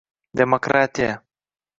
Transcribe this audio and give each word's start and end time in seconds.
—Demokratiya! 0.41 1.13